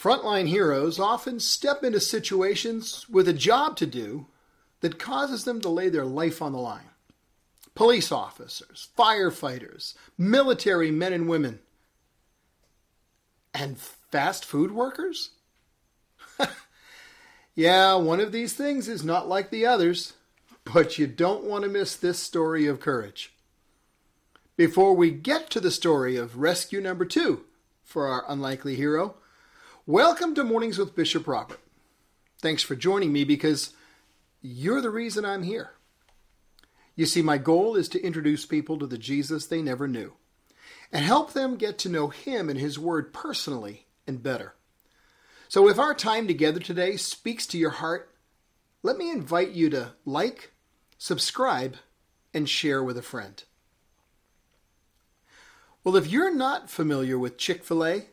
[0.00, 4.28] Frontline heroes often step into situations with a job to do
[4.80, 6.88] that causes them to lay their life on the line.
[7.74, 11.58] Police officers, firefighters, military men and women,
[13.52, 15.32] and fast food workers?
[17.54, 20.14] yeah, one of these things is not like the others,
[20.64, 23.34] but you don't want to miss this story of courage.
[24.56, 27.44] Before we get to the story of rescue number two
[27.84, 29.16] for our unlikely hero,
[29.90, 31.58] Welcome to Mornings with Bishop Robert.
[32.40, 33.72] Thanks for joining me because
[34.40, 35.72] you're the reason I'm here.
[36.94, 40.12] You see, my goal is to introduce people to the Jesus they never knew
[40.92, 44.54] and help them get to know Him and His Word personally and better.
[45.48, 48.14] So, if our time together today speaks to your heart,
[48.84, 50.52] let me invite you to like,
[50.98, 51.78] subscribe,
[52.32, 53.42] and share with a friend.
[55.82, 58.06] Well, if you're not familiar with Chick fil A,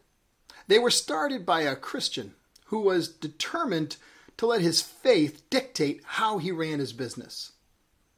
[0.68, 2.34] they were started by a Christian
[2.66, 3.98] who was determined
[4.38, 7.54] to let his faith dictate how he ran his business.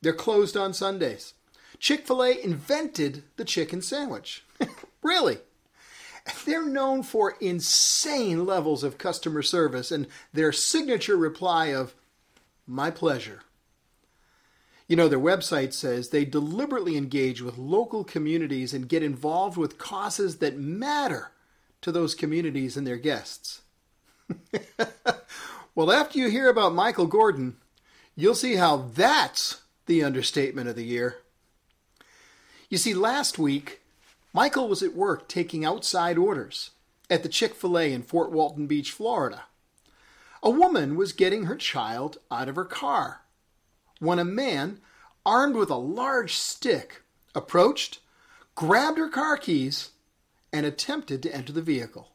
[0.02, 1.33] They're closed on Sundays.
[1.80, 4.44] Chick fil A invented the chicken sandwich.
[5.03, 5.39] really?
[6.45, 11.95] They're known for insane levels of customer service and their signature reply of,
[12.67, 13.41] My pleasure.
[14.88, 19.78] You know, their website says they deliberately engage with local communities and get involved with
[19.78, 21.31] causes that matter
[21.81, 23.62] to those communities and their guests.
[25.75, 27.57] well, after you hear about Michael Gordon,
[28.16, 31.18] you'll see how that's the understatement of the year.
[32.69, 33.81] You see, last week,
[34.34, 36.72] Michael was at work taking outside orders
[37.09, 39.45] at the Chick fil A in Fort Walton Beach, Florida.
[40.44, 43.22] A woman was getting her child out of her car
[44.00, 44.79] when a man,
[45.25, 47.01] armed with a large stick,
[47.35, 48.00] approached,
[48.56, 49.89] grabbed her car keys,
[50.52, 52.12] and attempted to enter the vehicle.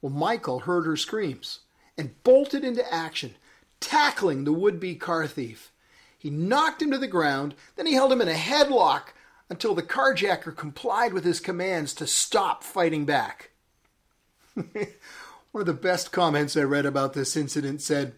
[0.00, 1.60] Well, Michael heard her screams
[1.96, 3.36] and bolted into action,
[3.80, 5.72] tackling the would be car thief.
[6.18, 9.08] He knocked him to the ground, then he held him in a headlock
[9.50, 13.50] until the carjacker complied with his commands to stop fighting back.
[14.54, 18.14] One of the best comments I read about this incident said,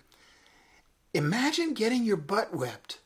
[1.13, 2.99] Imagine getting your butt whipped.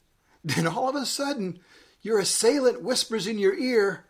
[0.45, 1.61] Then all of a sudden,
[2.03, 4.05] your assailant whispers in your ear,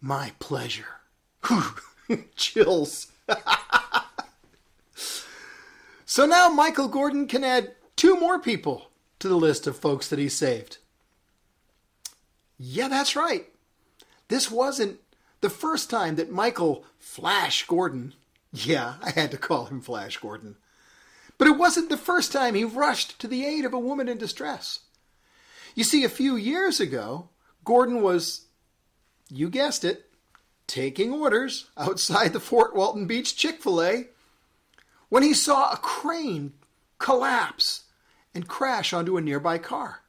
[0.00, 1.00] my pleasure.
[2.36, 3.12] Chills.
[6.04, 10.18] so now Michael Gordon can add two more people to the list of folks that
[10.18, 10.78] he saved.
[12.58, 13.46] Yeah, that's right.
[14.28, 15.00] This wasn't
[15.40, 18.14] the first time that Michael Flash Gordon,
[18.52, 20.56] yeah, I had to call him Flash Gordon,
[21.38, 24.18] but it wasn't the first time he rushed to the aid of a woman in
[24.18, 24.80] distress.
[25.74, 27.28] You see, a few years ago,
[27.64, 28.46] Gordon was
[29.30, 30.10] you guessed it,
[30.66, 34.08] taking orders outside the Fort Walton Beach Chick fil A
[35.08, 36.52] when he saw a crane
[36.98, 37.84] collapse
[38.34, 40.02] and crash onto a nearby car.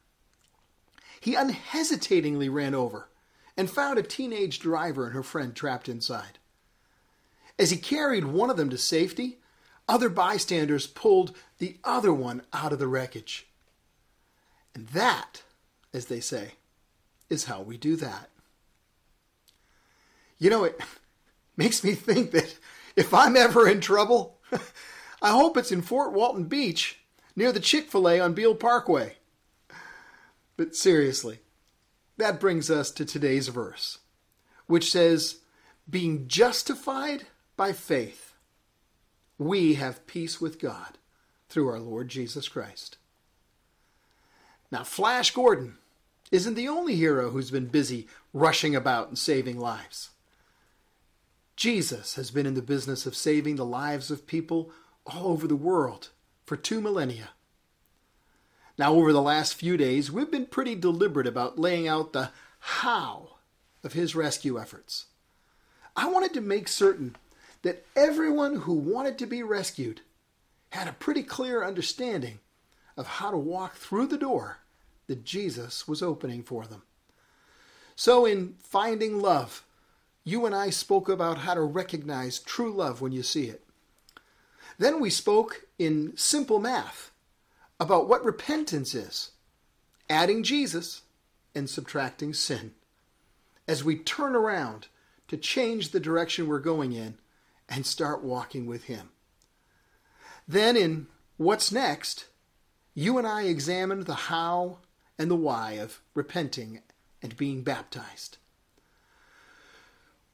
[1.20, 3.10] He unhesitatingly ran over
[3.56, 6.40] and found a teenage driver and her friend trapped inside.
[7.60, 9.38] As he carried one of them to safety,
[9.88, 13.46] other bystanders pulled the other one out of the wreckage.
[14.74, 15.44] And that,
[15.94, 16.54] as they say,
[17.30, 18.31] is how we do that.
[20.42, 20.82] You know, it
[21.56, 22.58] makes me think that
[22.96, 24.40] if I'm ever in trouble,
[25.22, 27.00] I hope it's in Fort Walton Beach
[27.36, 29.18] near the Chick fil A on Beal Parkway.
[30.58, 31.40] But seriously,
[32.18, 34.00] that brings us to today's verse,
[34.66, 35.42] which says,
[35.88, 38.34] Being justified by faith,
[39.38, 40.98] we have peace with God
[41.50, 42.98] through our Lord Jesus Christ.
[44.72, 45.78] Now, Flash Gordon
[46.32, 50.10] isn't the only hero who's been busy rushing about and saving lives.
[51.62, 54.72] Jesus has been in the business of saving the lives of people
[55.06, 56.10] all over the world
[56.44, 57.30] for two millennia.
[58.80, 63.36] Now, over the last few days, we've been pretty deliberate about laying out the how
[63.84, 65.06] of his rescue efforts.
[65.96, 67.16] I wanted to make certain
[67.62, 70.02] that everyone who wanted to be rescued
[70.72, 72.40] had a pretty clear understanding
[72.98, 74.58] of how to walk through the door
[75.06, 76.82] that Jesus was opening for them.
[77.96, 79.64] So, in Finding Love,
[80.24, 83.64] you and I spoke about how to recognize true love when you see it.
[84.78, 87.12] Then we spoke in simple math
[87.80, 89.32] about what repentance is
[90.10, 91.04] adding Jesus
[91.56, 92.74] and subtracting sin
[93.68, 94.88] as we turn around
[95.28, 97.18] to change the direction we're going in
[97.70, 99.10] and start walking with Him.
[100.48, 101.08] Then, in
[101.38, 102.26] What's Next,
[102.94, 104.80] you and I examined the how
[105.18, 106.82] and the why of repenting
[107.22, 108.38] and being baptized.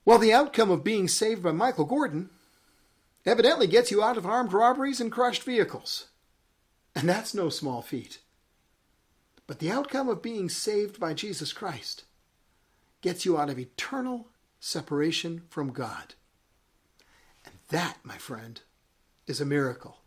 [0.08, 2.30] Well, the outcome of being saved by Michael Gordon
[3.26, 6.06] evidently gets you out of armed robberies and crushed vehicles.
[6.96, 8.20] And that's no small feat.
[9.48, 12.06] But the outcome of being saved by Jesus Christ
[13.02, 14.30] gets you out of eternal
[14.62, 16.14] separation from God.
[17.44, 18.62] And that, my friend,
[19.28, 19.98] is a miracle.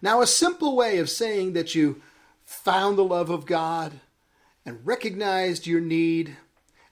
[0.00, 2.00] Now, a simple way of saying that you
[2.46, 4.00] found the love of God
[4.64, 6.38] and recognized your need,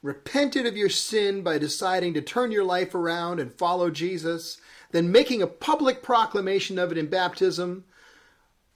[0.03, 4.61] repented of your sin by deciding to turn your life around and follow Jesus,
[4.91, 7.85] then making a public proclamation of it in baptism,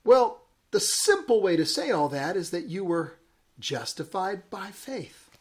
[0.04, 0.42] well,
[0.72, 3.14] the simple way to say all that is that you were
[3.58, 5.38] justified by faith.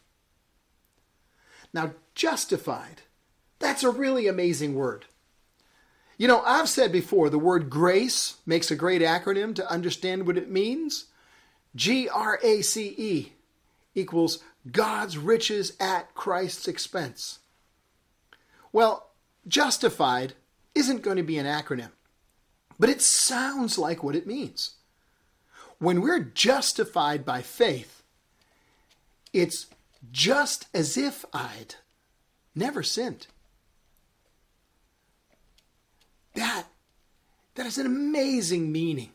[1.74, 3.02] Now, justified,
[3.58, 5.06] that's a really amazing word.
[6.18, 10.38] You know, I've said before the word grace makes a great acronym to understand what
[10.38, 11.06] it means.
[11.74, 13.32] G R A C E
[13.94, 14.38] equals
[14.70, 17.40] God's riches at Christ's expense.
[18.72, 19.10] Well,
[19.46, 20.34] justified
[20.74, 21.90] isn't going to be an acronym,
[22.78, 24.74] but it sounds like what it means.
[25.78, 28.02] When we're justified by faith,
[29.32, 29.66] it's
[30.12, 31.74] just as if I'd
[32.54, 33.26] never sinned.
[36.34, 36.64] That,
[37.56, 39.10] that is an amazing meaning.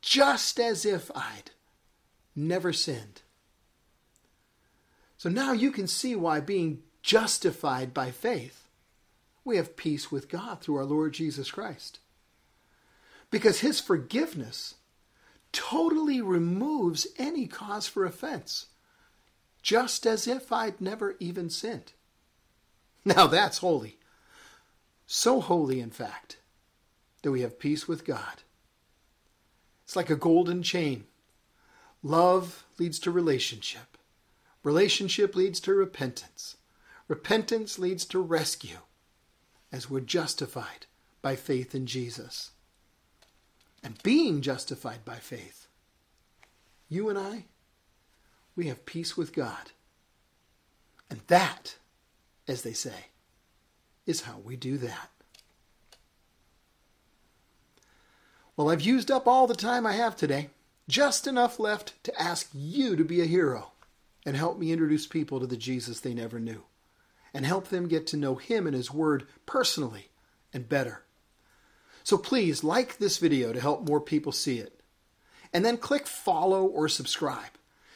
[0.00, 1.50] Just as if I'd
[2.34, 3.22] never sinned.
[5.24, 8.68] So now you can see why being justified by faith,
[9.42, 11.98] we have peace with God through our Lord Jesus Christ.
[13.30, 14.74] Because his forgiveness
[15.50, 18.66] totally removes any cause for offense,
[19.62, 21.94] just as if I'd never even sinned.
[23.02, 23.96] Now that's holy.
[25.06, 26.36] So holy, in fact,
[27.22, 28.42] that we have peace with God.
[29.84, 31.04] It's like a golden chain.
[32.02, 33.93] Love leads to relationship.
[34.64, 36.56] Relationship leads to repentance.
[37.06, 38.78] Repentance leads to rescue
[39.70, 40.86] as we're justified
[41.20, 42.50] by faith in Jesus.
[43.82, 45.68] And being justified by faith,
[46.88, 47.44] you and I,
[48.56, 49.72] we have peace with God.
[51.10, 51.76] And that,
[52.48, 53.08] as they say,
[54.06, 55.10] is how we do that.
[58.56, 60.48] Well, I've used up all the time I have today.
[60.88, 63.72] Just enough left to ask you to be a hero
[64.24, 66.62] and help me introduce people to the Jesus they never knew
[67.34, 70.08] and help them get to know Him and His Word personally
[70.52, 71.02] and better.
[72.04, 74.80] So please like this video to help more people see it.
[75.52, 77.52] And then click follow or subscribe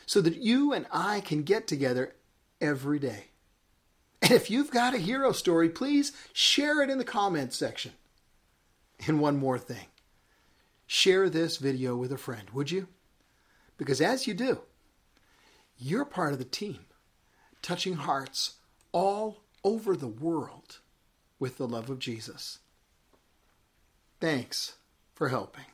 [0.07, 2.15] so that you and I can get together
[2.61, 3.27] every day.
[4.23, 7.93] And if you've got a hero story, please share it in the comments section.
[9.07, 9.87] And one more thing
[10.87, 12.89] share this video with a friend, would you?
[13.77, 14.61] Because as you do,
[15.79, 16.81] you're part of the team,
[17.63, 18.55] touching hearts
[18.93, 20.79] all over the world
[21.39, 22.59] with the love of Jesus.
[24.21, 24.75] Thanks
[25.15, 25.65] for helping.